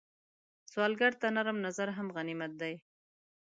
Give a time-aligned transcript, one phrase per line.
[0.71, 2.75] سوالګر ته نرم نظر هم غنیمت دی